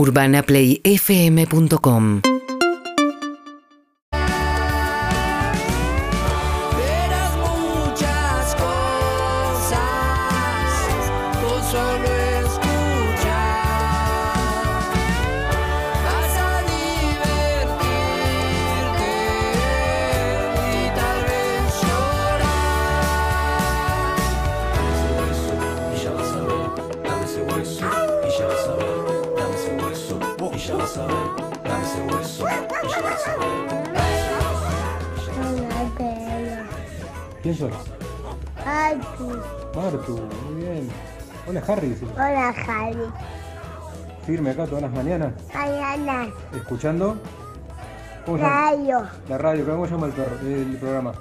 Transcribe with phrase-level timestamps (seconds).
[0.00, 2.39] UrbanaPlayFM.com
[44.26, 47.16] Firme acá todas las mañanas, Mañana, escuchando.
[48.24, 48.54] ¿Cómo se llama?
[48.54, 51.12] radio, La radio, ¿cómo se llama el, perro, el programa?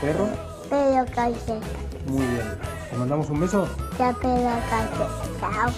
[0.00, 0.28] ¿Perro?
[0.70, 1.60] pero calle.
[2.06, 2.58] Muy bien.
[2.92, 3.68] ¿Le mandamos un beso?
[3.98, 4.14] Ya.
[5.40, 5.70] Chao.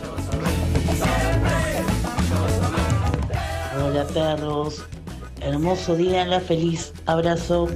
[3.86, 4.84] Hola perros,
[5.41, 7.69] hermoso día la feliz, abrazo.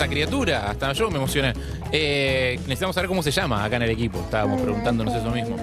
[0.00, 0.70] Esa criatura.
[0.70, 1.52] Hasta yo me emocioné.
[1.92, 4.18] Eh, necesitamos saber cómo se llama acá en el equipo.
[4.20, 5.56] Estábamos preguntándonos eso mismo.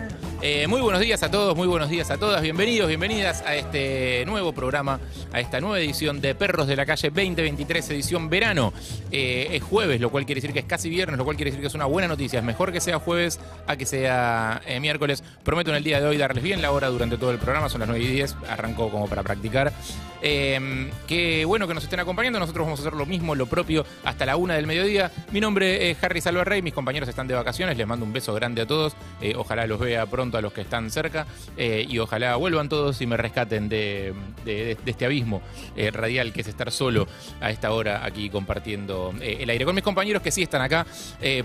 [0.43, 2.43] Eh, muy buenos días a todos, muy buenos días a todas.
[2.43, 4.99] Bienvenidos, bienvenidas a este nuevo programa,
[5.33, 8.71] a esta nueva edición de Perros de la Calle 2023, edición verano.
[9.11, 11.61] Eh, es jueves, lo cual quiere decir que es casi viernes, lo cual quiere decir
[11.61, 12.37] que es una buena noticia.
[12.37, 15.23] Es mejor que sea jueves a que sea eh, miércoles.
[15.43, 17.79] Prometo en el día de hoy darles bien la hora durante todo el programa, son
[17.79, 19.73] las 9 y 10, arrancó como para practicar.
[20.21, 23.85] Eh, qué bueno que nos estén acompañando, nosotros vamos a hacer lo mismo, lo propio,
[24.03, 25.11] hasta la una del mediodía.
[25.31, 28.61] Mi nombre es Harry Salvarrey, mis compañeros están de vacaciones, les mando un beso grande
[28.61, 28.93] a todos.
[29.35, 33.05] Ojalá los vea pronto a los que están cerca eh, y ojalá vuelvan todos y
[33.05, 35.41] me rescaten de, de- de este abismo
[35.75, 37.07] eh, radial que es estar solo
[37.39, 39.63] a esta hora aquí compartiendo eh, el aire.
[39.65, 40.87] Con mis compañeros que sí están acá,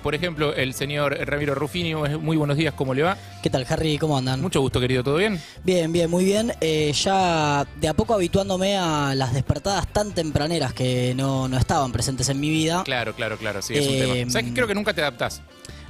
[0.02, 3.16] por ejemplo, el señor Ramiro Rufini, muy buenos días, ¿cómo le va?
[3.42, 3.98] ¿Qué tal, Harry?
[3.98, 4.40] ¿Cómo andan?
[4.40, 5.38] Mucho gusto, querido, ¿todo bien?
[5.64, 6.52] Bien, bien, muy bien.
[6.92, 12.28] Ya de a poco habituándome a las despertadas tan tempraneras que no, no estaban presentes
[12.28, 12.82] en mi vida.
[12.84, 14.30] Claro, claro, claro, sí, es un tema.
[14.30, 15.42] ¿Sabes que creo que nunca te adaptás?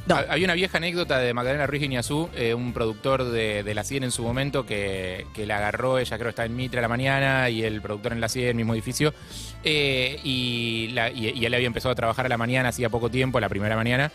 [0.06, 0.16] No.
[0.16, 3.84] Ha- Había una vieja anécdota de Magdalena Ruiz Guiñazú, eh, un productor de, de La
[3.84, 6.82] 100 en su momento, que, que la agarró, ella creo que está en Mitre a
[6.82, 9.14] la mañana, y el productor en La 100, mismo edificio,
[9.62, 13.10] eh, y, la- y- y él había empezado a trabajar a la mañana hacía poco
[13.10, 14.10] tiempo, la primera mañana,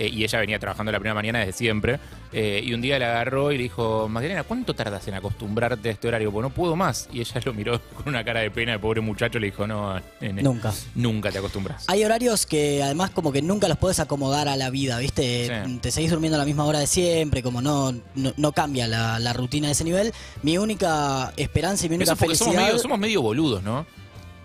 [0.00, 2.00] eh, y ella venía trabajando la primera mañana desde siempre,
[2.32, 5.92] eh, y un día la agarró y le dijo, Magdalena, ¿cuánto tardas en acostumbrarte a
[5.92, 6.32] este horario?
[6.32, 7.06] Pues no puedo más.
[7.12, 10.00] Y ella lo miró con una cara de pena, el pobre muchacho le dijo, no,
[10.22, 10.72] nene, Nunca.
[10.94, 11.84] nunca te acostumbras.
[11.88, 15.64] Hay horarios que además como que nunca los puedes acomodar a la vida, ¿viste?
[15.66, 15.78] Sí.
[15.82, 19.18] Te seguís durmiendo a la misma hora de siempre, como no, no, no cambia la,
[19.18, 20.14] la rutina de ese nivel.
[20.42, 22.70] Mi única esperanza y mi única Eso porque somos felicidad...
[22.72, 23.84] medio, somos medio boludos, ¿no?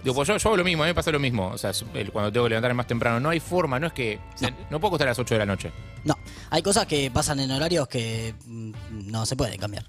[0.06, 1.48] Digo, pues yo, yo hago lo mismo, a mí me pasa lo mismo.
[1.48, 4.20] O sea, el- cuando tengo que levantarme más temprano, no hay forma, no es que.
[4.36, 4.80] o sea, no.
[4.80, 5.72] puedo acostar a las 8 de la noche.
[6.04, 6.16] No,
[6.52, 8.72] hay cosas que pasan en horarios que mm,
[9.10, 9.84] no se pueden cambiar.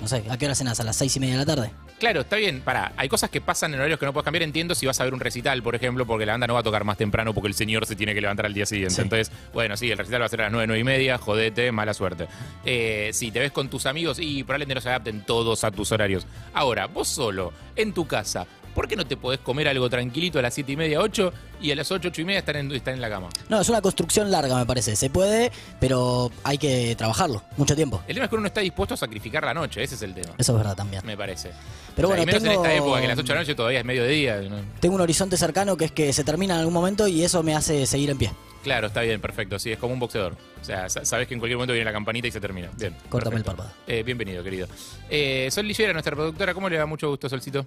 [0.00, 0.78] No sé, ¿a qué hora cenas?
[0.80, 1.70] ¿A las seis y media de la tarde?
[1.98, 2.92] Claro, está bien, pará.
[2.98, 4.42] Hay cosas que pasan en horarios que no puedes cambiar.
[4.42, 6.62] Entiendo si vas a ver un recital, por ejemplo, porque la banda no va a
[6.62, 8.96] tocar más temprano porque el señor se tiene que levantar al día siguiente.
[8.96, 9.00] Sí.
[9.00, 11.72] Entonces, bueno, sí, el recital va a ser a las 9, 9 y media, jodete,
[11.72, 12.26] mala suerte.
[12.66, 15.90] Eh, si te ves con tus amigos y probablemente no se adapten todos a tus
[15.92, 16.26] horarios.
[16.52, 20.42] Ahora, vos solo, en tu casa, ¿por qué no te podés comer algo tranquilito a
[20.42, 22.92] las 7 y media, 8 y a las 8, 8 y media estar en, estar
[22.94, 23.28] en la cama?
[23.48, 24.96] No, es una construcción larga, me parece.
[24.96, 28.02] Se puede, pero hay que trabajarlo mucho tiempo.
[28.08, 30.14] El tema es que uno no está dispuesto a sacrificar la noche, ese es el
[30.14, 30.34] tema.
[30.36, 31.02] Eso es verdad también.
[31.06, 31.50] Me parece.
[31.96, 33.34] Pero O sea, bueno, y menos tengo- en esta época, que a las 8 de
[33.34, 34.36] la noche todavía es mediodía.
[34.42, 34.56] ¿no?
[34.80, 37.54] Tengo un horizonte cercano que es que se termina en algún momento y eso me
[37.54, 38.32] hace seguir en pie.
[38.64, 39.58] Claro, está bien, perfecto.
[39.58, 40.36] Sí, es como un boxeador.
[40.60, 42.70] O sea, sa- sabes que en cualquier momento viene la campanita y se termina.
[42.78, 42.96] Bien.
[43.10, 43.70] Córtame el párpado.
[43.86, 44.66] Eh, bienvenido, querido.
[45.10, 46.54] Eh, Sol Lillera, nuestra productora.
[46.54, 46.86] ¿Cómo le va?
[46.86, 47.64] Mucho gusto, Solcito.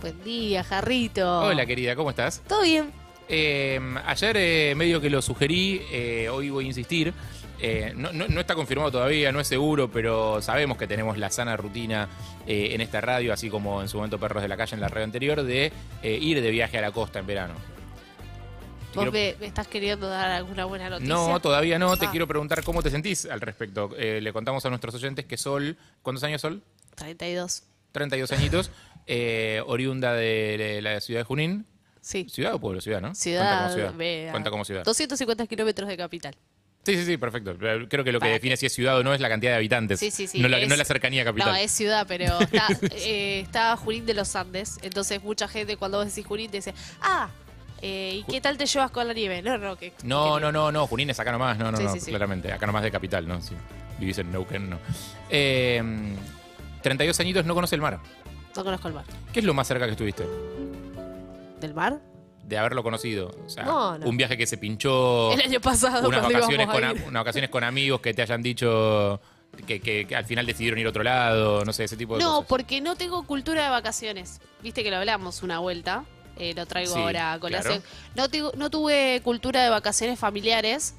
[0.00, 1.40] Buen día, Jarrito.
[1.40, 2.40] Hola, querida, ¿cómo estás?
[2.48, 2.90] ¿Todo bien?
[3.28, 7.12] Eh, ayer eh, medio que lo sugerí, eh, hoy voy a insistir.
[7.62, 11.30] Eh, no, no- no está confirmado todavía, no es seguro, pero sabemos que tenemos la
[11.30, 12.08] sana rutina
[12.46, 15.04] en esta radio, así como en su momento Perros de la Calle en la radio
[15.04, 15.70] anterior, de
[16.02, 17.54] ir de viaje a la costa en verano.
[18.94, 21.14] ¿Vos quiero- me, estás queriendo dar alguna buena noticia?
[21.14, 21.96] No, todavía no.
[21.96, 22.10] Te Ah.
[22.10, 23.90] quiero preguntar cómo te sentís al respecto.
[23.96, 26.62] Eh, le contamos a nuestros oyentes que Sol, ¿cuántos años Sol?
[26.96, 27.62] 32.
[27.92, 28.70] 32 añitos,
[29.12, 31.66] eh, oriunda de, la ciudad de Junín.
[32.00, 32.26] Sí.
[32.30, 32.80] ¿Ciudad o pueblo?
[32.80, 33.08] Ciudad, ¿no?
[33.08, 33.60] Cuenta Ciudad.
[33.62, 34.30] como ciudad.
[34.30, 34.84] Cuenta como ciudad.
[34.84, 36.36] 250 kilómetros de capital.
[36.84, 37.56] Sí, sí, sí, perfecto.
[37.58, 39.50] Creo que lo que Para define que- si es ciudad o no es la cantidad
[39.52, 39.98] de habitantes.
[40.00, 40.38] Sí, sí, sí.
[40.40, 41.50] No la, es- no la cercanía capital.
[41.50, 42.68] No, es ciudad, pero está,
[43.04, 44.78] eh, está Junín de los Andes.
[44.82, 46.72] Entonces, mucha gente cuando vos decís Junín te dice,
[47.02, 47.28] ah,
[47.82, 49.42] eh, ¿y qué tal te llevas con la nieve?
[49.42, 49.92] No, no, que.
[50.04, 52.10] No, que- no, no, no, Junín es acá nomás, no, no, Sí, no, sí.
[52.10, 53.42] claramente, acá nomás de capital, ¿no?
[53.42, 53.54] Si
[53.98, 54.78] vivís en Neuquén, no.
[55.28, 55.82] Eh,
[56.82, 58.00] 32 añitos, no conoce el mar.
[58.56, 59.04] No conozco el mar.
[59.32, 60.26] ¿Qué es lo más cerca que estuviste
[61.60, 62.00] ¿Del mar?
[62.44, 63.30] de haberlo conocido?
[63.46, 64.08] O sea, No, no.
[64.08, 66.92] un viaje que se pinchó, El año pasado unas cuando vacaciones, íbamos con, a a-
[66.94, 67.02] ir.
[67.02, 69.20] unas vacaciones con amigos que te hayan dicho
[69.66, 72.24] que, que- que al final decidieron ir a otro lado, no sé, ese tipo de
[72.24, 72.46] No, cosas.
[72.48, 74.40] porque no tengo cultura de vacaciones.
[74.62, 76.04] Viste que lo hablamos una vuelta.
[76.36, 77.82] eh, lo traigo Sí, ahora a colación.
[78.14, 80.94] No, tengo- no tuve cultura de vacaciones familiares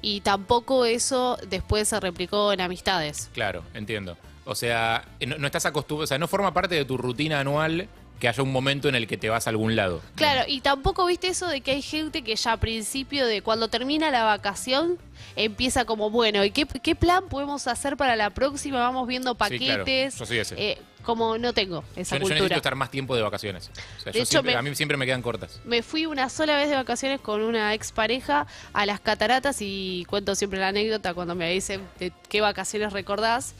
[0.00, 3.28] y tampoco eso después se replicó en amistades.
[3.34, 4.16] Claro, entiendo.
[4.46, 7.88] O sea, no, no estás acostumbrado, o sea, no forma parte de tu rutina anual
[8.20, 10.00] que haya un momento en el que te vas a algún lado.
[10.14, 13.68] Claro, y tampoco viste eso de que hay gente que ya a principio de cuando
[13.68, 14.96] termina la vacación
[15.34, 18.78] empieza como, bueno, ¿y qué, qué plan podemos hacer para la próxima?
[18.78, 19.84] Vamos viendo Sí, claro.
[19.84, 20.18] paquetes.
[20.18, 20.54] Yo soy ese.
[20.58, 22.56] Eh, como no tengo Yo, esa yo necesito cultura.
[22.56, 23.70] estar más tiempo de vacaciones.
[23.98, 25.60] O sea, De yo hecho, siempre- me- a mí siempre me quedan cortas.
[25.66, 30.34] Me fui una sola vez de vacaciones con una expareja a las cataratas y cuento
[30.34, 33.54] siempre la anécdota cuando me dicen de qué vacaciones recordás.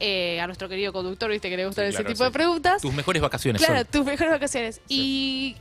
[0.00, 2.80] Eh, a nuestro querido conductor, viste que le gustan Sí, ese tipo de preguntas.
[2.82, 3.86] Tus mejores vacaciones Claro, son.
[3.90, 4.80] tus mejores vacaciones.
[4.88, 5.56] Y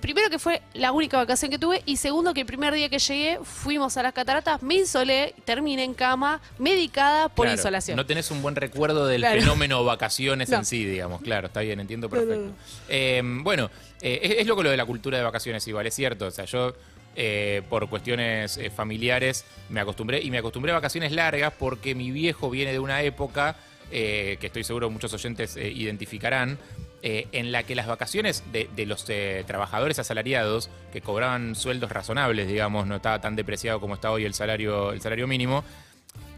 [0.00, 2.98] primero que fue la única vacación que tuve y segundo que el primer día que
[2.98, 7.96] llegué fuimos a las cataratas, me insolé, terminé en cama, medicada por Claro, insolación.
[7.96, 9.40] No tenés un buen recuerdo del Claro.
[9.40, 10.58] fenómeno vacaciones No.
[10.58, 11.22] en sí, digamos.
[11.22, 12.52] Claro, está bien, entiendo No, no, perfecto.
[12.88, 13.70] Eh, bueno,
[14.02, 16.26] eh, es, es loco lo de la cultura de vacaciones igual, es cierto.
[16.26, 16.74] O sea, yo
[17.16, 22.10] eh, por cuestiones eh, familiares me acostumbré y me acostumbré a vacaciones largas porque mi
[22.10, 23.56] viejo viene de una época
[23.90, 26.58] eh, que estoy seguro muchos oyentes eh, identificarán.
[27.06, 29.04] eh, en la que las vacaciones de, de los
[29.46, 34.32] trabajadores asalariados que cobraban sueldos razonables, digamos, no estaba tan depreciado como está hoy el
[34.32, 35.64] salario, el salario mínimo,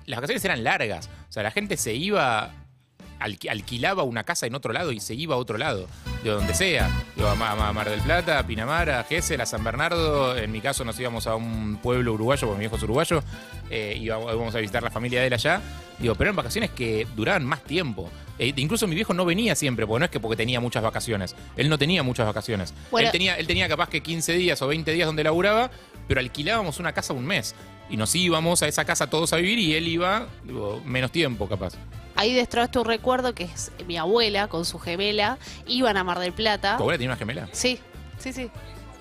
[0.06, 1.08] las vacaciones eran largas.
[1.28, 2.52] O sea, la gente se iba,
[3.20, 5.86] alquilaba una casa en otro lado y se iba a otro lado,
[6.22, 6.88] de donde sea.
[7.16, 10.36] Iba a Ma- a Mar del Plata, a Pinamar, a Gesell, a San Bernardo.
[10.36, 13.22] En mi caso nos íbamos a un pueblo uruguayo, porque mi viejo es uruguayo.
[13.70, 15.60] Eh, íbamos, íbamos a visitar la familia de él allá.
[15.98, 18.10] Digo, pero eran vacaciones que duraban más tiempo.
[18.38, 21.34] Eh, incluso mi viejo no venía siempre, porque no es que porque tenía muchas vacaciones.
[21.56, 22.74] Él no tenía muchas vacaciones.
[22.90, 23.06] Bueno.
[23.08, 25.70] él, tenía, él tenía capaz que 15 días o 20 días donde laburaba,
[26.06, 27.54] pero alquilábamos una casa un mes.
[27.88, 31.48] Y nos íbamos a esa casa todos a vivir y él iba digo, menos tiempo,
[31.48, 31.74] capaz.
[32.16, 36.32] Ahí destraste un recuerdo que es mi abuela con su gemela, iban a Mar del
[36.32, 36.76] Plata.
[36.76, 37.48] ¿Tu abuela tenía una gemela?
[37.52, 37.78] Sí,
[38.18, 38.50] sí, sí.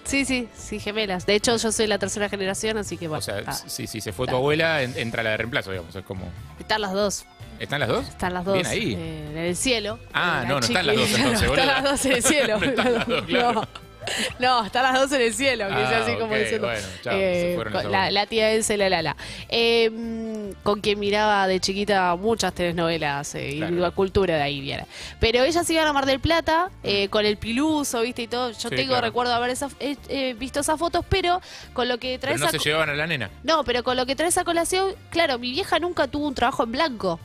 [0.03, 1.25] Sí, sí, sí, gemelas.
[1.25, 3.19] De hecho, yo soy la tercera generación, así que bueno.
[3.19, 5.95] O sea, ah, si, si se fue tu abuela, en- entra la de reemplazo, digamos.
[5.95, 6.29] Es como.
[6.59, 7.25] están las dos.
[7.57, 8.07] ¿Están las dos?
[8.07, 8.53] Están las dos.
[8.53, 8.93] Bien ahí.
[8.95, 9.97] eh, en el cielo.
[10.13, 11.53] Ah, no, no están las dos entonces, no.
[11.55, 12.59] Están las dos en el cielo.
[12.59, 13.53] No están las dos, claro.
[13.61, 13.67] No,
[14.65, 16.67] están las dos en el cielo, que Ah, sea así como ok, diciendo.
[16.67, 19.15] bueno, chao, eh, se con la, la tía la Lala.
[19.49, 24.61] Eh, mm, con quien miraba de chiquita muchas telenovelas eh, y la cultura de ahí
[24.61, 24.85] viene.
[25.19, 28.23] Pero ellas iban a Mar del Plata eh, con el piluso, ¿viste?
[28.23, 28.51] Y todo.
[28.51, 29.05] Yo Sí, tengo claro.
[29.07, 31.41] recuerdo haber esa- eh, eh, visto esas fotos, pero
[31.73, 33.29] con lo que Pero traes no a se llevaban a la nena.
[33.43, 36.63] no, pero con lo que traes a colación, claro, mi vieja nunca tuvo un trabajo
[36.63, 37.19] en blanco.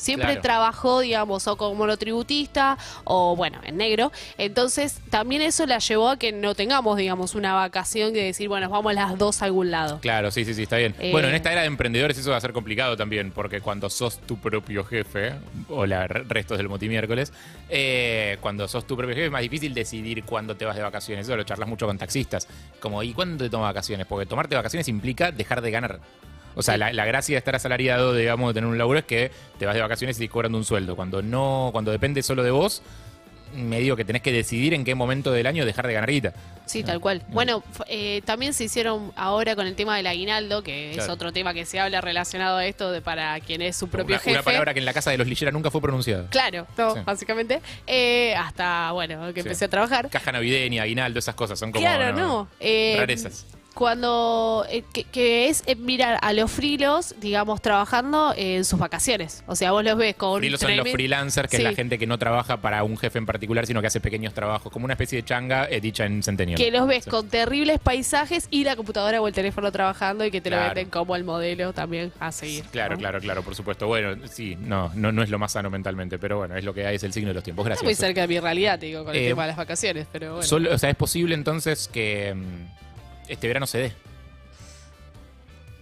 [0.00, 0.40] Siempre Claro.
[0.42, 4.10] trabajó, digamos, o como monotributista o, bueno, en negro.
[4.38, 8.68] Entonces, también eso la llevó a que no tengamos, digamos, una vacación de decir, bueno,
[8.68, 10.00] vamos las dos a algún lado.
[10.00, 10.94] Claro, sí, sí, sí, está bien.
[10.98, 11.10] Eh.
[11.12, 14.18] Bueno, en esta era de emprendedores eso va a ser complicado también, porque cuando sos
[14.20, 15.34] tu propio jefe,
[15.68, 17.32] o la restos del Motimiércoles,
[17.68, 21.26] eh, cuando sos tu propio jefe es más difícil decidir cuándo te vas de vacaciones.
[21.26, 22.48] Eso lo charlas mucho con taxistas.
[22.80, 24.06] Como, ¿y cuándo te tomas vacaciones?
[24.06, 26.00] Porque tomarte vacaciones implica dejar de ganar.
[26.54, 29.30] O sea, la, la gracia de estar asalariado, digamos, de tener un laburo es que
[29.58, 30.96] te vas de vacaciones y te cobrando un sueldo.
[30.96, 32.82] Cuando no, cuando depende solo de vos,
[33.54, 36.32] me digo que tenés que decidir en qué momento del año dejar de ganar guita.
[36.66, 37.22] Sí, tal cual.
[37.30, 41.52] Bueno, eh, también se hicieron ahora con el tema del aguinaldo, que es otro tema
[41.52, 44.30] que se habla relacionado a esto de para quien es su propio Una, jefe.
[44.30, 46.28] una palabra que en la casa de los Lillera nunca fue pronunciada.
[46.30, 47.00] Claro, no, Sí.
[47.04, 47.60] básicamente.
[47.88, 49.48] Eh, hasta, bueno, que Sí.
[49.48, 50.10] empecé a trabajar.
[50.10, 52.48] Caja navideña, aguinaldo, esas cosas son como claro, no.
[52.60, 53.46] Eh, rarezas.
[53.80, 59.42] Cuando, eh, que, que es eh, mirar a los frilos, digamos, trabajando en sus vacaciones.
[59.46, 62.06] O sea, vos los ves con Frilos son los freelancers, que es la gente que
[62.06, 65.16] no trabaja para un jefe en particular, sino que hace pequeños trabajos, como una especie
[65.16, 66.58] de changa eh, dicha en Centennial.
[66.58, 67.10] que los ves Sí.
[67.10, 70.90] con terribles paisajes y la computadora o el teléfono trabajando y que te lo venden
[70.90, 72.64] como el modelo también a seguir.
[72.70, 72.98] Claro, ¿no?
[73.00, 73.86] claro, claro, por supuesto.
[73.86, 76.86] Bueno, sí, no, no, no es lo más sano mentalmente, pero bueno, es lo que
[76.86, 77.62] hay, es el signo de los tiempos.
[77.64, 77.84] Está Gracias.
[77.86, 80.46] muy cerca de mi realidad, digo, con el Eh, tema de las vacaciones, pero bueno.
[80.46, 82.80] Solo- o sea, es posible entonces que mm,
[83.30, 83.92] este verano se dé.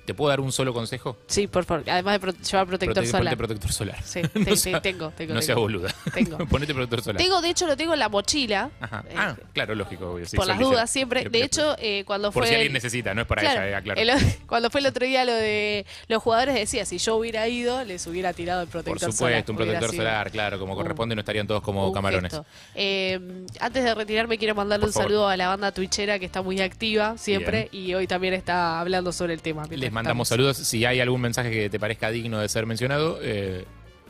[0.09, 1.19] ¿Te puedo dar un solo consejo?
[1.27, 1.85] Sí, por favor.
[1.91, 3.25] Además de pro- llevar protector Prote- solar.
[3.25, 4.03] ponte protector solar.
[4.03, 5.35] Sí, No te- te- sea- tengo, tengo.
[5.35, 5.43] No tengo.
[5.43, 5.95] seas boluda.
[6.15, 6.39] Tengo.
[6.49, 7.19] Ponete protector solar.
[7.23, 8.71] Tengo, de hecho, lo tengo en la mochila.
[8.81, 9.05] Ajá.
[9.07, 10.13] eh, Ah, claro, lógico.
[10.13, 11.29] obvio, sí, por las dudas siempre.
[11.29, 12.49] De hecho, eh, cuando Por fue.
[12.49, 14.01] si alguien el- necesita, no es para Claro, ella, eh, aclaro.
[14.01, 17.85] el- cuando fue el otro día lo de los jugadores, decía: si yo hubiera ido,
[17.85, 19.33] les hubiera tirado el Por protector solar.
[19.43, 22.33] supuesto, un protector sido solar, claro, como corresponde, no estarían todos como camarones.
[22.75, 23.21] Eh,
[23.61, 25.09] antes de retirarme, quiero mandarle Por un favor.
[25.11, 29.13] saludo a la banda twitchera que está muy activa siempre y hoy también está hablando
[29.13, 29.67] sobre el tema.
[29.69, 30.29] Les mandamos estamos.
[30.29, 30.57] saludos.
[30.69, 33.65] Si hay algún mensaje que te parezca digno de ser mencionado, eh,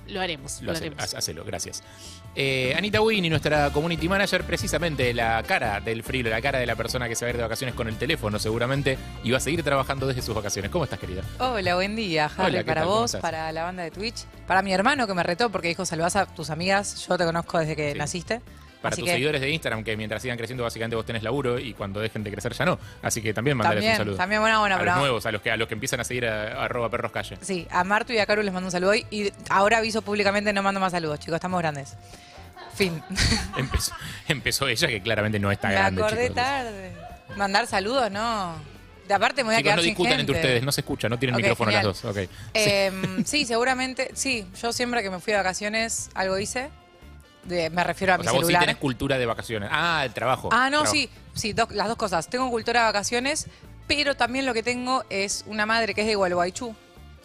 [0.09, 1.15] Lo haremos, Lo lo, hace- haremos.
[1.15, 1.83] hacelo, gracias.
[2.35, 6.77] Eh, Anita Winnie, nuestra community manager, precisamente la cara del frilo, la cara de la
[6.77, 9.41] persona que se va a ir de vacaciones con el teléfono seguramente y va a
[9.41, 10.71] seguir trabajando desde sus vacaciones.
[10.71, 11.23] ¿Cómo estás, querida?
[11.41, 14.73] Hola, buen día, Harry, Hola, ¿qué para vos, para la banda de Twitch, para mi
[14.73, 17.93] hermano que me retó porque dijo saludás a tus amigas, yo te conozco desde que
[17.93, 17.99] Sí.
[17.99, 18.41] naciste.
[18.83, 21.59] Para Así tus que seguidores de Instagram, que mientras sigan creciendo, básicamente vos tenés laburo
[21.59, 22.79] y cuando dejen de crecer ya no.
[23.03, 24.17] Así que también mandales también, un saludo.
[24.17, 26.27] también buena, buena, a los nuevos, a los que a los que empiezan a seguir
[26.27, 27.37] a, a arroba perros calle.
[27.41, 30.53] sí, a Martu y a Caru les mando un saludo hoy y ahora aviso públicamente
[30.53, 31.97] no mando más saludos, chicos, estamos grandes.
[32.75, 33.03] Fin.
[33.57, 33.93] Empezó,
[34.29, 36.01] empezó ella, que claramente no está me grande.
[36.03, 36.37] acordé chicos.
[36.37, 36.93] tarde.
[37.37, 38.55] Mandar saludos, no.
[39.09, 40.47] De aparte me voy a Chicos, quedar no sin discutan entre gente.
[40.49, 41.87] ustedes, no se escucha, no tienen Ok, micrófono genial.
[41.89, 42.17] las dos.
[42.17, 42.31] ok.
[42.55, 44.47] Em, sí, seguramente, sí.
[44.63, 46.69] Yo siempre que me fui de vacaciones algo hice.
[47.49, 48.63] De- me refiero a O mi sea, vos sí celular.
[48.63, 49.69] tenés cultura de vacaciones.
[49.73, 50.49] Ah, el trabajo.
[50.53, 50.93] Ah, no, Trabajo.
[50.93, 52.29] sí, sí, las dos cosas.
[52.29, 53.47] Tengo cultura de vacaciones,
[53.87, 56.75] pero también lo que tengo es una madre que es de Gualeguaychú.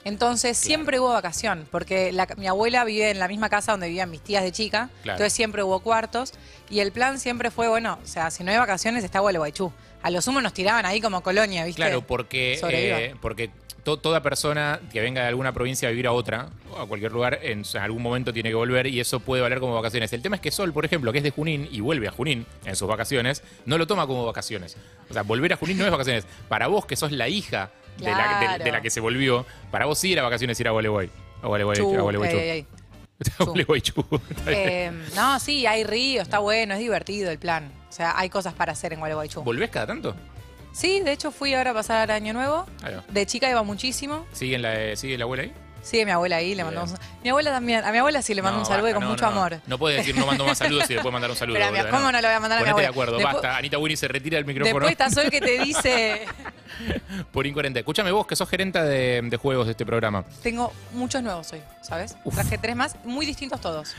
[0.06, 4.12] Entonces siempre hubo vacación, porque la- mi abuela vive en la misma casa donde vivían
[4.12, 5.16] mis tías de chica, Claro.
[5.18, 6.34] entonces siempre hubo cuartos
[6.70, 9.72] y el plan siempre fue, bueno, o sea, si no hay vacaciones está Gualeguaychú.
[10.02, 11.82] A lo sumo nos tiraban ahí como colonia, ¿viste?
[11.82, 13.50] Claro, porque, eh, porque
[13.84, 17.12] to- toda persona que venga de alguna provincia a vivir a otra, o a cualquier
[17.12, 20.12] lugar, en algún momento tiene que volver y eso puede valer como vacaciones.
[20.14, 22.46] El tema es que Sol, por ejemplo, que es de Junín y vuelve a Junín
[22.66, 24.78] en sus vacaciones, no lo toma como vacaciones.
[25.10, 26.26] O sea, volver a Junín no es vacaciones.
[26.50, 28.64] Para vos, que sos la hija de, la, de- Claro.
[28.64, 31.10] de la que se volvió, para vos sí era vacaciones ir a Gualeguay.
[31.42, 32.66] A Gualeguay, Chu, a.
[34.30, 34.60] Está bien.
[34.60, 37.72] Eh, no, sí, hay río, está bueno, es divertido el plan.
[37.90, 39.44] O sea, hay cosas para hacer en Gualeguaychú.
[39.44, 40.16] ¿Volvés cada tanto?
[40.74, 42.66] Sí, de hecho fui ahora a pasar Año Nuevo.
[42.84, 43.04] Ahí va.
[43.08, 44.26] De chica iba muchísimo.
[44.34, 45.54] ¿Sigue, la, ¿Sigue la abuela ahí?
[45.84, 46.94] Sigue mi abuela ahí, le mandamos.
[47.24, 49.04] Mi abuela también, a mi abuela sí le mando No, un saludo y basta, con
[49.04, 49.32] no, mucho no.
[49.32, 49.60] amor.
[49.68, 51.56] No puedes decir no mando más saludos y después mandar un saludo.
[51.60, 52.88] Pero a mi- ¿cómo no le voy a mandar a mi Ponete abuela?
[52.88, 53.58] de acuerdo, Después- basta.
[53.58, 56.26] Anita Winnie se retira del micrófono Después está Sol que te dice,
[57.32, 57.80] por incoherente.
[57.80, 60.24] Escúchame vos, que sos gerenta de, de juegos de este programa.
[60.42, 62.16] tengo muchos nuevos hoy, ¿sabes?
[62.34, 63.96] Traje tres más, muy distintos todos.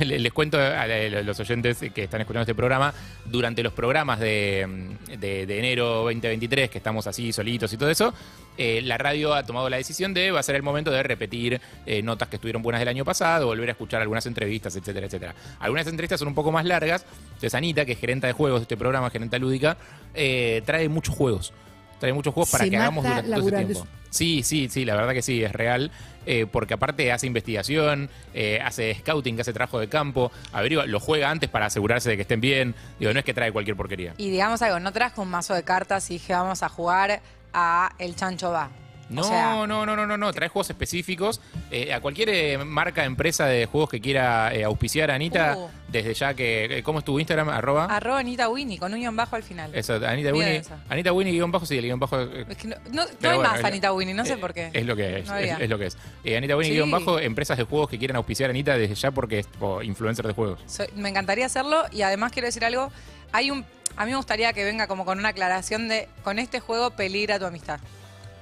[0.00, 0.86] Les cuento a
[1.22, 2.92] los oyentes que están escuchando este programa,
[3.24, 8.12] durante los programas de, de- de enero 2023, que estamos así solitos y todo eso,
[8.56, 11.60] eh, la radio ha tomado la decisión de, va a ser el momento de repetir
[11.86, 15.34] eh, notas que estuvieron buenas del año pasado, volver a escuchar algunas entrevistas, etcétera, etcétera.
[15.60, 18.62] Algunas entrevistas son un poco más largas, entonces Anita, que es gerenta de juegos de
[18.62, 19.76] este programa, gerenta lúdica,
[20.14, 21.52] eh, trae muchos juegos.
[21.98, 23.86] Trae muchos juegos para Se que hagamos durante todo ese tiempo.
[24.10, 25.90] Sí, sí, sí, la verdad que sí, es real.
[26.26, 31.30] eh, porque aparte hace investigación, eh, hace scouting, hace trabajo de campo, averigua, lo juega
[31.30, 32.74] antes para asegurarse de que estén bien.
[32.98, 34.12] Digo, no es que trae cualquier porquería.
[34.18, 37.22] Y digamos algo, no traje un mazo de cartas y dije vamos a jugar
[37.54, 38.70] a El Chancho Va.
[39.10, 41.40] No, o sea, no, no, no, no, no, trae juegos específicos.
[41.70, 45.70] Eh, a cualquier eh, marca, empresa de juegos que quiera eh, auspiciar a Anita, Uh.
[45.88, 46.64] desde ya que.
[46.78, 47.48] eh, ¿Cómo es tu Instagram?
[47.48, 47.86] Arroba.
[47.86, 49.74] arroba Anita Winnie con un guion bajo al final.
[49.74, 50.62] Eso, Anita Winnie.
[50.90, 52.20] Anita Winnie guion bajo, sí, el guion bajo.
[52.20, 54.70] eh, Es que no, no- no hay bueno, más Anita Winnie, no sé por qué.
[54.74, 55.96] Es lo que es, No es, es lo que es.
[56.36, 56.76] Anita Winnie Sí.
[56.76, 59.48] guion bajo, empresas de juegos que quieran auspiciar a Anita desde ya porque es
[59.84, 60.60] influencer de juegos.
[60.96, 62.92] Me encantaría hacerlo y además quiero decir algo.
[63.32, 63.64] Hay un,
[63.96, 67.38] a mí me gustaría que venga como con una aclaración de con este juego peligra
[67.38, 67.80] tu amistad.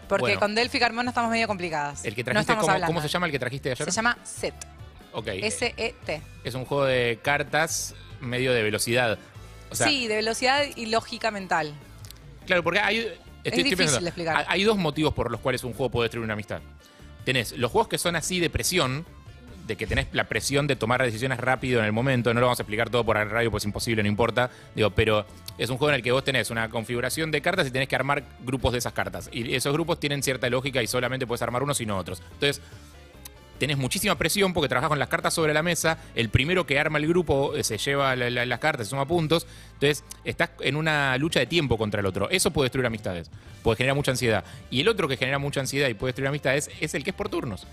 [0.09, 0.41] Porque Bueno.
[0.41, 2.05] con Delphi Carmona estamos medio complicadas.
[2.05, 2.55] El que trajiste,
[2.87, 3.85] ¿cómo, se llama el que trajiste ayer?
[3.91, 4.55] Se llama Set.
[5.13, 5.29] Ok.
[5.29, 6.23] S-E-T.
[6.45, 9.19] Es un juego de cartas medio de velocidad.
[9.71, 11.75] O sea, sí, de velocidad y lógica mental.
[12.47, 12.99] Claro, porque hay.
[12.99, 14.37] Estoy, estoy difícil pensando, de explicar.
[14.37, 16.61] hay- Hay dos motivos por los cuales un juego puede destruir una amistad.
[17.25, 19.05] Tenés los juegos que son así de presión,
[19.67, 22.33] de que tenés la presión de tomar decisiones rápido en el momento.
[22.33, 24.51] No lo vamos a explicar todo por el radio, pues es imposible, no importa.
[24.75, 25.27] Digo, pero
[25.59, 27.97] es un juego en el que vos tenés una configuración de cartas y tenés que
[27.97, 29.29] armar grupos de esas cartas.
[29.33, 32.23] Y esos grupos tienen cierta lógica y solamente puedes armar unos y no otros.
[32.35, 32.61] Entonces,
[33.59, 35.99] tenés muchísima presión porque trabajas con las cartas sobre la mesa.
[36.15, 39.07] El primero que arma el grupo eh, se lleva la- la- las cartas, se suma
[39.07, 39.47] puntos.
[39.75, 42.29] Entonces, estás en una lucha de tiempo contra el otro.
[42.29, 43.31] Eso puede destruir amistades.
[43.63, 44.45] Puede generar mucha ansiedad.
[44.71, 47.17] Y el otro que genera mucha ansiedad y puede destruir amistades es el que es
[47.17, 47.67] por turnos.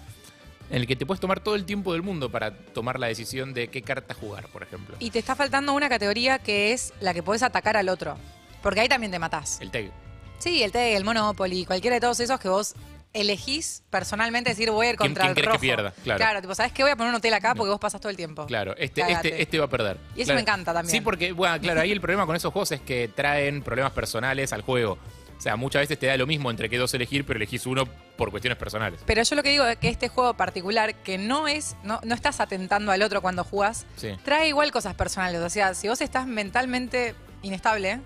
[0.74, 3.54] En el que te puedes tomar todo el tiempo del mundo para tomar la decisión
[3.54, 4.96] de qué carta jugar, por ejemplo.
[4.98, 8.18] Y te está faltando una categoría que es la que podés atacar al otro.
[8.64, 9.62] Porque ahí también te matás.
[9.62, 9.92] El tag.
[10.40, 12.74] Sí, el TEG, el Monopoly, cualquiera de todos esos que vos
[13.14, 15.62] elegís personalmente decir voy a ir ¿Quién- contra quién el querés que rojo.
[15.62, 15.92] pierda?
[16.04, 16.18] Claro.
[16.18, 16.82] Claro, tipo, ¿sabes qué?
[16.82, 18.48] Voy a poner un hotel acá porque vos pasas todo el tiempo.
[18.48, 19.28] Claro, este, Cágate.
[19.30, 19.98] este, este va a perder.
[20.16, 20.36] Y eso Claro.
[20.38, 20.92] me encanta también.
[20.92, 24.52] Sí, porque, bueno, claro, ahí el problema con esos juegos es que traen problemas personales
[24.54, 24.98] al juego.
[25.44, 27.84] O sea, muchas veces te da lo mismo entre qué dos elegir, pero elegís uno
[28.16, 29.02] por cuestiones personales.
[29.06, 32.16] Pero yo lo que digo es que este juego particular, que no es, no, no
[32.16, 34.12] estás atentando al otro cuando jugás, Sí.
[34.24, 35.42] trae igual cosas personales.
[35.42, 38.00] O sea, si vos estás mentalmente inestable,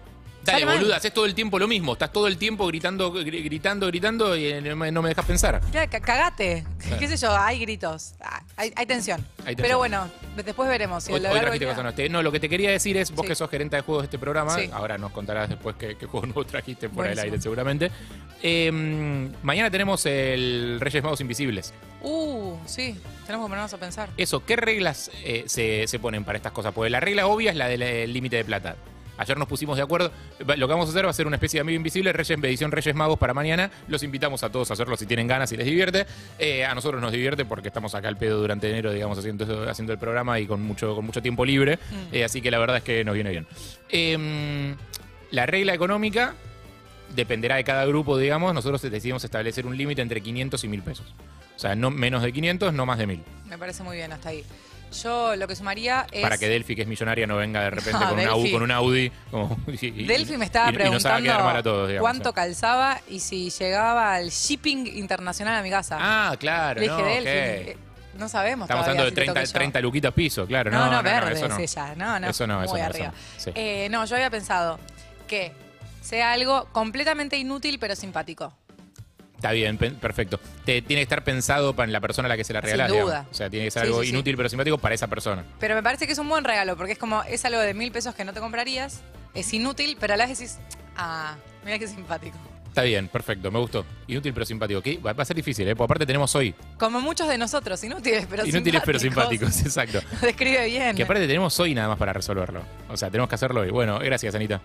[0.44, 1.91] Dale, boluda, haces todo el tiempo lo mismo.
[1.94, 5.25] Estás todo el tiempo gritando, gri- gritando, gritando y eh, no me, no me dejas
[5.25, 5.60] pensar.
[5.74, 6.63] Ya, ca- cagate.
[6.79, 7.00] Claro.
[7.00, 7.36] ¿Qué sé yo?
[7.38, 8.13] Hay gritos.
[8.22, 9.20] Ah, Hay, hay tensión.
[9.39, 9.63] Hay tensión.
[9.63, 11.03] Pero bueno, después veremos.
[11.03, 11.96] si a Hoy, lo hoy largo trajiste del cosas día- nuevas.
[11.98, 13.27] Te- No, lo que te quería decir es, vos Sí.
[13.27, 14.70] que sos gerente de juegos de este programa, Sí.
[14.72, 17.24] ahora nos contarás después qué, qué juego nuevo trajiste por el Buenísimo.
[17.25, 17.91] aire seguramente.
[18.41, 18.72] Eh,
[19.44, 21.74] mañana tenemos el Reyes Magos Invisibles.
[22.01, 22.98] Uh, sí.
[23.25, 24.10] Tenemos que ponernos a pensar.
[24.15, 26.72] Eso, ¿qué reglas eh, se, se ponen para estas cosas?
[26.74, 28.75] Porque la regla obvia es la del eh, límite de plata.
[29.18, 30.12] Ayer nos pusimos de acuerdo.
[30.40, 32.72] Lo que vamos a hacer va a ser una especie de amigo invisible, Reyes, edición
[32.72, 33.72] Reyes Magos para mañana.
[33.88, 36.06] Los invitamos a todos a hacerlo si tienen ganas y les divierte.
[36.40, 39.94] Eh, a nosotros nos divierte porque estamos acá al pedo durante enero, digamos, haciendo, haciendo
[39.94, 41.80] el programa y con mucho, con mucho tiempo libre.
[42.12, 43.48] Eh, así que la verdad es que nos viene bien.
[43.90, 44.76] Eh,
[45.32, 46.36] la regla económica
[47.16, 48.54] dependerá de cada grupo, digamos.
[48.54, 51.16] Nosotros decidimos establecer un límite entre 500 y 1000 pesos.
[51.56, 53.24] O sea, no menos de 500, no más de 1000.
[53.50, 54.44] Me parece muy bien hasta ahí.
[55.03, 56.22] Yo lo que sumaría es.
[56.22, 58.51] Para que Delphi, que es millonaria, no venga de repente No, con, una, Delphi.
[58.51, 59.12] con un Audi.
[59.29, 61.88] como- y- y- Delphi me estaba y- y nos haga preguntando quedar mal a todos,
[61.89, 62.03] digamos.
[62.03, 65.98] cuánto calzaba y si llegaba al shipping internacional a mi casa.
[66.00, 67.13] Ah, claro, Le no, dije, ok.
[67.25, 67.29] Delphi,
[67.72, 67.77] eh,
[68.17, 69.53] no sabemos Estamos todavía hablando de si te 30, toque yo.
[69.53, 70.72] 30 luquitas piso, claro.
[70.72, 71.58] No, No, no, no, verde eso no.
[71.58, 71.94] es ella.
[71.96, 72.29] No, no.
[72.29, 73.08] Eso no, eso muy no, eso arriba.
[73.08, 73.41] no.
[73.41, 73.51] Sí.
[73.56, 74.79] Eh, no, yo había pensado
[75.27, 75.51] que
[76.01, 78.53] sea algo completamente inútil pero simpático.
[79.38, 80.39] Está bien, pe- perfecto.
[80.65, 82.89] Te, tiene que estar pensado para la persona a la que se la Sin regalás.
[82.89, 83.01] duda.
[83.03, 83.27] digamos.
[83.32, 84.13] O sea, tiene que ser Sí, algo sí, sí.
[84.13, 85.46] inútil pero simpático para esa persona.
[85.60, 87.91] Pero me parece que es un buen regalo porque es como, es algo de mil
[87.91, 89.01] pesos que no te comprarías,
[89.36, 90.58] es inútil, pero a la vez decís,
[90.96, 92.38] ah, mira qué simpático.
[92.78, 93.84] Está bien, perfecto, me gustó.
[94.06, 94.84] Inútil pero simpático.
[94.84, 95.00] ¿Qué?
[95.00, 95.76] Va va a ser difícil, ¿eh?
[95.76, 96.54] Porque aparte tenemos hoy.
[96.78, 99.52] Como muchos de nosotros, inútiles pero Inútiles pero simpáticos.
[99.56, 100.08] simpáticos, exacto.
[100.24, 100.96] Describe bien.
[100.96, 102.62] Que aparte tenemos hoy nada más para resolverlo.
[102.88, 103.72] O sea, tenemos que hacerlo hoy.
[103.72, 104.62] Bueno, gracias, Anita.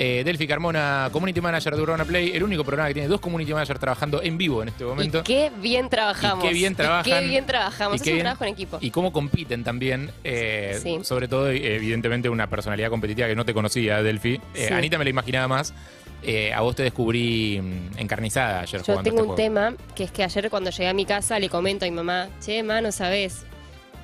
[0.00, 3.52] Eh, Delphi Carmona, Community Manager de Urbana Play, el único programa que tiene dos Community
[3.52, 5.18] Managers trabajando en vivo en este momento.
[5.18, 6.44] Y qué bien trabajamos.
[6.44, 7.02] Y qué bien trabajan.
[7.02, 7.94] Qué bien trabajamos.
[7.94, 8.78] Y Es qué un bien- trabajo en equipo.
[8.80, 11.00] Y cómo compiten también, eh, Sí.
[11.02, 14.40] sobre todo, evidentemente, una personalidad competitiva que no te conocía, Delphi.
[14.54, 14.72] Eh, Sí.
[14.72, 15.74] Anita me la imaginaba más.
[16.22, 19.34] Eh, a vos te descubrí mm, encarnizada ayer Yo tengo este un juego.
[19.36, 22.28] tema que es que ayer cuando llegué a mi casa le comento a mi mamá,
[22.44, 23.44] che, ma, no sabes.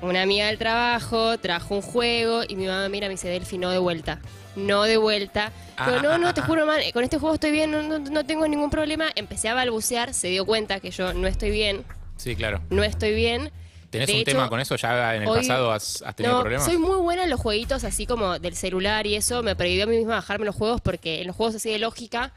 [0.01, 3.69] Una amiga del trabajo trajo un juego y mi mamá mira me dice, Delphi, no
[3.71, 4.19] de vuelta.
[4.55, 5.51] No de vuelta.
[5.85, 7.81] Digo, Ah, no, ah, no, ah, te juro, man, con este juego estoy bien, no,
[7.81, 9.07] no- no tengo ningún problema.
[9.15, 11.83] Empecé a balbucear, se dio cuenta que yo no estoy bien,
[12.17, 12.61] Sí, claro.
[12.69, 13.51] no estoy bien.
[13.95, 14.75] ¿Tenés De un hecho, tema con eso?
[14.75, 16.65] ¿Ya en el hoy- pasado has, has tenido no, problemas?
[16.65, 19.41] soy muy buena en los jueguitos así como del celular y eso.
[19.43, 22.31] Me prohibió a mí misma bajarme los juegos porque en los juegos así de lógica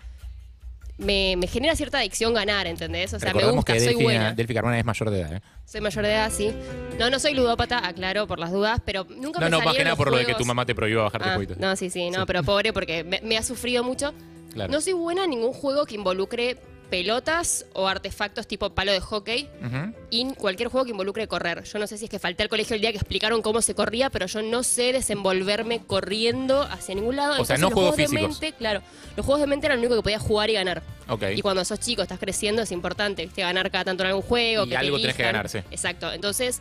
[0.96, 3.14] me, me genera cierta adicción ganar, ¿entendés?
[3.14, 4.32] O sea, me gusta, que soy buena.
[4.32, 5.32] Delphi Carmona es mayor de edad.
[5.34, 5.40] ¿eh?
[5.64, 6.52] Soy mayor de edad, sí.
[6.98, 9.84] No, no soy ludópata, aclaro por las dudas, pero nunca No, me no, más que
[9.84, 11.58] nada por lo de que tu mamá te prohibió bajarte Ah, jueguitos.
[11.58, 12.24] no, sí, sí, no, Sí.
[12.26, 14.12] pero pobre porque me, me ha sufrido mucho.
[14.52, 14.72] Claro.
[14.72, 16.56] No soy buena en ningún juego que involucre
[16.90, 19.94] pelotas o artefactos tipo palo de hockey Ujú.
[20.10, 21.64] y cualquier juego que involucre correr.
[21.64, 23.74] Yo no sé si es que falté al colegio el día que explicaron cómo se
[23.74, 27.40] corría, pero yo no sé desenvolverme corriendo hacia ningún lado.
[27.40, 28.82] O sea, Entonces, no los juegos juegos de mente, claro,
[29.16, 30.82] los juegos de mente eran lo único que podía jugar y ganar.
[31.08, 31.24] Ok.
[31.36, 33.42] Y cuando sos chico, estás creciendo, es importante, ¿viste?
[33.42, 34.64] Ganar cada tanto en algún juego.
[34.64, 35.32] Y que te algo tenés que elijan.
[35.34, 35.58] ganar, sí.
[35.70, 36.12] Exacto.
[36.12, 36.60] Entonces,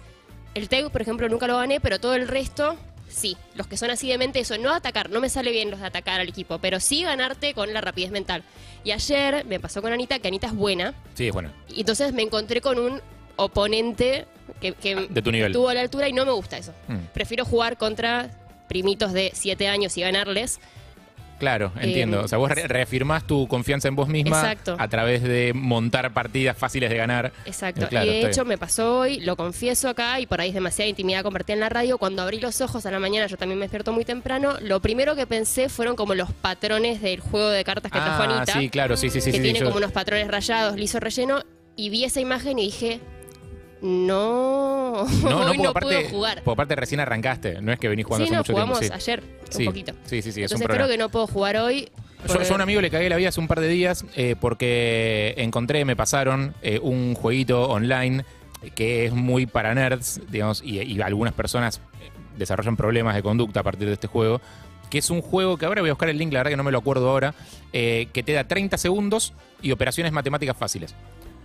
[0.53, 2.75] el TEG, por ejemplo, nunca lo gané, pero todo el resto,
[3.09, 3.37] sí.
[3.55, 5.87] Los que son así de mente, eso, no atacar, no me sale bien los de
[5.87, 8.43] atacar al equipo, pero sí ganarte con la rapidez mental.
[8.83, 11.51] Y ayer me pasó con Anita, que Anita es buena, Sí, es bueno.
[11.67, 13.01] y entonces me encontré con un
[13.35, 14.25] oponente
[14.61, 15.51] que, que Ah, de tu nivel.
[15.51, 16.73] estuvo a la altura y no me gusta eso.
[16.87, 16.97] Mm.
[17.13, 18.29] Prefiero jugar contra
[18.67, 20.59] primitos de 7 años y ganarles.
[21.39, 22.21] Claro, entiendo.
[22.21, 24.75] Eh, o sea, vos re- reafirmás tu confianza en vos misma Exacto.
[24.79, 27.31] a través de montar partidas fáciles de ganar.
[27.45, 27.85] Exacto.
[27.85, 28.47] Eh, claro, y de hecho bien.
[28.49, 31.69] me pasó hoy, lo confieso acá, y por ahí es demasiada intimidad compartida en la
[31.69, 31.97] radio.
[31.97, 35.15] Cuando abrí los ojos a la mañana, yo también me despierto muy temprano, lo primero
[35.15, 38.53] que pensé fueron como los patrones del juego de cartas que trajo Ah, Anita.
[38.59, 39.31] sí, claro, sí, sí, sí.
[39.31, 41.43] que sí, tiene yo- como unos patrones rayados, liso relleno,
[41.75, 42.99] y vi esa imagen y dije,
[43.81, 46.41] no, No, no, aparte, puedo jugar.
[46.43, 47.61] porque aparte recién arrancaste.
[47.61, 48.95] No es que venís jugando Sí, hace no, mucho jugamos tiempo.
[48.95, 49.59] ayer, Sí.
[49.63, 49.93] un poquito.
[50.05, 50.87] Sí, sí, sí, es un Entonces problema.
[50.89, 51.89] que no puedo jugar hoy.
[52.27, 54.03] Yo, por- yo a un amigo le cagué la vida hace un par de días
[54.15, 58.25] eh, porque encontré, me pasaron eh, un jueguito online
[58.75, 63.59] que es muy para nerds, digamos, y, y algunas personas eh, desarrollan problemas de conducta
[63.59, 64.41] a partir de este juego,
[64.89, 66.63] que es un juego que ahora voy a buscar el link, la verdad que no
[66.63, 67.35] me lo acuerdo ahora,
[67.71, 70.95] eh, que te da 30 segundos y operaciones matemáticas fáciles.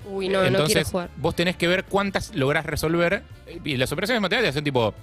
[0.07, 1.11] Uy, no, no Entonces, quiero jugar.
[1.17, 3.23] vos tenés que ver cuántas lográs resolver.
[3.65, 4.95] Y las operaciones matemáticas son tipo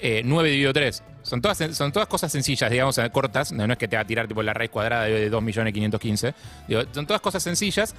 [0.00, 1.02] eh, 9 dividido 3.
[1.22, 3.52] Son todas, son todas cosas sencillas, digamos, eh, cortas.
[3.52, 6.34] No, no es que te va a tirar tipo la raíz cuadrada de 2.515.000.
[6.68, 7.94] Digo, son todas cosas sencillas,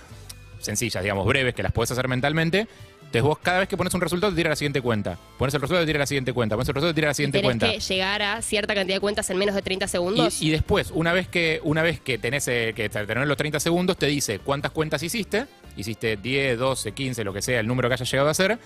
[0.59, 2.67] sencillas, digamos, breves, que las puedes hacer mentalmente.
[3.07, 5.17] Entonces vos cada vez que pones un resultado te tira la siguiente cuenta.
[5.37, 6.55] Pones el resultado te tira la siguiente cuenta.
[6.55, 7.71] Pones el resultado te tira la siguiente tenés cuenta.
[7.71, 10.41] que llegar a cierta cantidad de cuentas en menos de 30 segundos.
[10.41, 13.61] Y, y después, una vez que, una vez que tenés eh, que tener los 30
[13.61, 15.45] segundos, te dice cuántas cuentas hiciste.
[15.77, 18.59] Hiciste 10, 12, 15, lo que sea, el número que hayas llegado a hacer.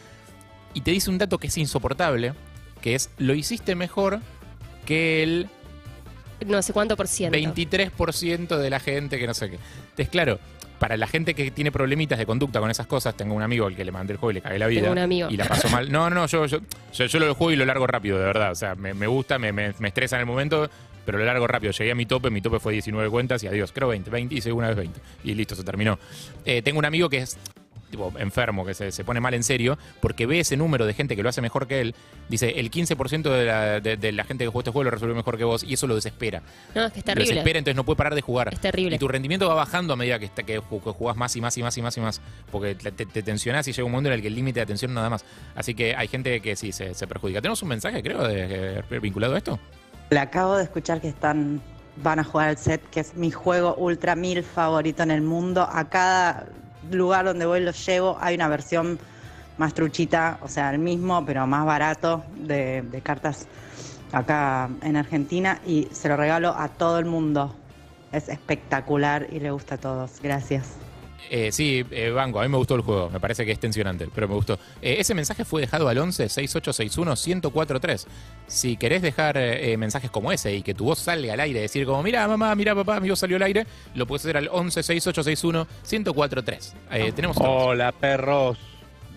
[0.74, 2.34] Y te dice un dato que es insoportable,
[2.82, 4.19] que es lo hiciste mejor
[4.86, 5.50] que el
[6.45, 7.38] no sé cuánto por ciento.
[7.38, 9.60] 23% de la gente que no sé qué.
[9.82, 10.39] Entonces, claro,
[10.80, 13.76] para la gente que tiene problemitas de conducta con esas cosas, tengo un amigo al
[13.76, 14.82] que le mandé el juego y le cagué la vida.
[14.82, 15.30] Tengo un amigo.
[15.30, 15.91] Y la pasó mal.
[15.91, 16.60] No, no, no, yo, yo,
[16.93, 18.52] yo, yo lo juego y lo largo rápido, de verdad.
[18.52, 20.69] O sea, me, me gusta, me, me, me estresa en el momento,
[21.05, 21.71] pero lo largo rápido.
[21.73, 23.71] Llegué a mi tope, mi tope fue 19 cuentas y adiós.
[23.71, 24.99] Creo 20, 20, hice una vez 20.
[25.23, 25.97] Y listo, se terminó.
[26.45, 27.37] Eh, tengo un amigo que es
[27.89, 31.17] tipo enfermo, que se, se pone mal en serio, porque ve ese número de gente
[31.17, 31.93] que lo hace mejor que él.
[32.29, 35.13] Dice, el 15% de la, de, de la gente que juega este juego lo resolvió
[35.13, 36.41] mejor que vos, y eso lo desespera.
[36.73, 37.29] No, es que es Lo terrible.
[37.33, 38.53] desespera, entonces no puede parar de jugar.
[38.53, 38.95] Es terrible.
[38.95, 41.57] Y tu rendimiento va bajando a medida que, que ju- que jugás más y más
[41.57, 42.21] y más y más y más.
[42.49, 44.63] Porque te, te- te tensionás y llega un momento en el que el límite de
[44.63, 45.25] atención nada más.
[45.55, 47.41] Así que hay gente que sí se, se perjudica.
[47.41, 49.59] Tenemos un mensaje, creo, de- vinculado a esto.
[50.12, 51.62] Le acabo de escuchar que están
[52.04, 55.65] van a jugar al set, que es mi juego ultra mil favorito en el mundo.
[55.71, 56.47] A cada
[56.91, 58.17] lugar donde voy lo llevo.
[58.19, 59.00] Hay una versión
[59.58, 63.47] más truchita, o sea, el mismo, pero más barato de, de cartas
[64.12, 67.56] acá en Argentina y se lo regalo a todo el mundo.
[68.12, 70.19] Es espectacular y le gusta a todos.
[70.21, 70.80] Gracias.
[71.29, 73.10] Eh, sí, eh, Banco, a mí me gustó el juego.
[73.10, 74.60] Me parece que es tensionante, pero me gustó.
[74.81, 78.07] Eh, ese mensaje fue dejado al 11 6861 1043.
[78.47, 81.86] Si querés dejar eh, mensajes como ese y que tu voz salga al aire, decir
[81.86, 84.84] como, mira mamá, mira papá, mi voz salió al aire, lo puedes hacer al 11
[84.84, 86.75] 6861 1043.
[86.91, 87.38] Eh, tenemos.
[87.39, 88.57] Hola perros,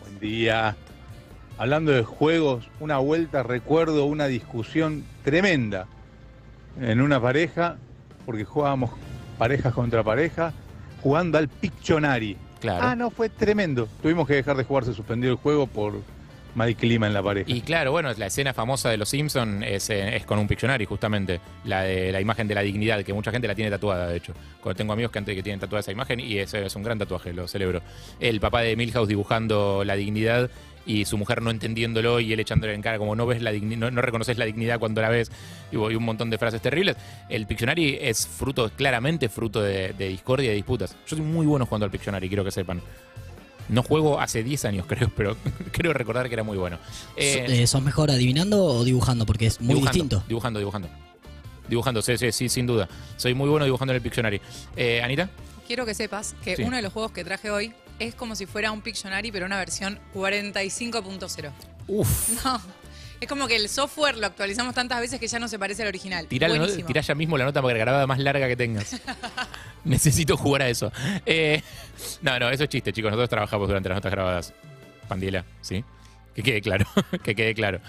[0.00, 0.76] buen día.
[1.56, 5.86] Hablando de juegos, una vuelta recuerdo una discusión tremenda
[6.80, 7.76] en una pareja,
[8.26, 8.90] porque jugábamos
[9.38, 10.52] parejas contra pareja,
[11.04, 12.34] jugando al Pictionary.
[12.60, 12.82] Claro.
[12.82, 13.86] Ah, no, fue tremendo.
[14.00, 16.00] Tuvimos que dejar de jugar, se suspendió el juego por
[16.54, 17.50] mal clima en la pareja.
[17.50, 20.84] Y claro, bueno, la escena famosa de los Simpsons es, eh, es con un Pictionary,
[20.84, 21.40] justamente.
[21.64, 24.32] La de la imagen de la dignidad, que mucha gente la tiene tatuada, de hecho.
[24.60, 27.32] Cuando tengo amigos que, antes que tienen tatuada esa imagen y es un gran tatuaje,
[27.32, 27.82] lo celebro.
[28.20, 30.50] El papá de Milhouse dibujando la dignidad
[30.86, 33.90] y su mujer no entendiéndolo y él echándole en cara como no ves la no,
[33.90, 35.30] no reconoces la dignidad cuando la ves
[35.72, 36.96] y, y un montón de frases terribles.
[37.28, 40.96] El Pictionary es fruto, claramente fruto de, de discordia y de disputas.
[41.06, 42.80] Yo soy muy bueno jugando al Pictionary, quiero que sepan.
[43.68, 45.36] No juego hace 10 años, creo, pero
[45.72, 46.78] creo recordar que era muy bueno.
[47.16, 49.26] Eh, Eh, ¿Sos mejor adivinando o dibujando?
[49.26, 50.24] Porque es muy dibujando, distinto.
[50.28, 50.88] Dibujando, dibujando.
[51.68, 52.88] Dibujando, sí, sí, sí, sin duda.
[53.16, 54.40] Soy muy bueno dibujando en el Pictionary.
[54.76, 55.30] Eh, Anita,
[55.66, 56.62] Quiero que sepas que Sí.
[56.62, 59.56] uno de los juegos que traje hoy es como si fuera un Pictionary, pero una
[59.56, 61.52] versión 45.0
[61.88, 62.60] uff, No.
[63.20, 65.88] Es como que el software lo actualizamos tantas veces que ya no se parece al
[65.88, 66.26] original.
[66.26, 66.86] tirá, la no- Buenísimo.
[66.86, 69.00] tirá ya mismo la nota para grabada más larga que tengas.
[69.94, 70.90] Necesito jugar a eso.
[71.26, 71.62] Eh,
[72.22, 73.10] no, no, eso es chiste, chicos.
[73.10, 74.54] Nosotros trabajamos durante las notas grabadas.
[75.08, 75.84] Pandiela, ¿sí?
[76.34, 76.86] Que quede claro,
[77.22, 77.80] que quede claro.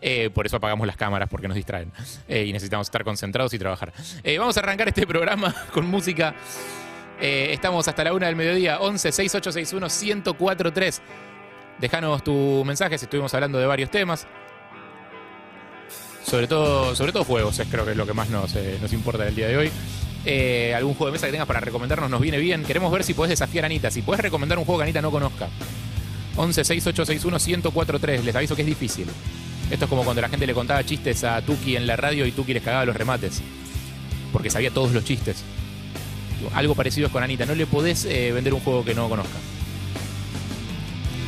[0.00, 1.90] Eh, por eso apagamos las cámaras, porque nos distraen.
[2.28, 3.92] Eh, y necesitamos estar concentrados y trabajar.
[4.38, 6.34] Vamos a arrancar este programa con música.
[7.20, 9.88] Estamos hasta la una del mediodía, 11 6861
[10.24, 11.02] 1043.
[11.80, 14.26] Déjanos tu mensaje, si estuvimos hablando de varios temas.
[16.22, 19.26] Sobre todo, sobre todo juegos, es creo que es lo que más nos, nos importa
[19.26, 19.72] el día de hoy.
[20.24, 22.64] Eh, algún juego de mesa que tengas para recomendarnos nos viene bien.
[22.64, 23.90] Queremos ver si podés desafiar a Anita.
[23.90, 25.48] Si podés recomendar un juego que Anita no conozca.
[26.36, 28.24] 11 6861 1043.
[28.24, 29.06] Les aviso que es difícil.
[29.70, 32.32] Esto es como cuando la gente le contaba chistes a Tuki en la radio y
[32.32, 33.42] Tuki les cagaba los remates.
[34.32, 35.44] Porque sabía todos los chistes.
[36.54, 37.46] Algo parecido es con Anita.
[37.46, 39.38] No le podés eh, vender un juego que no conozca.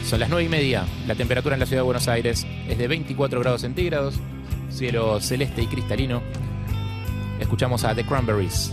[0.07, 0.85] Son las 9 y media.
[1.07, 4.17] La temperatura en la ciudad de Buenos Aires es de 24 grados centígrados.
[4.71, 6.23] Cielo celeste y cristalino.
[7.41, 8.73] Escuchamos a The Cranberries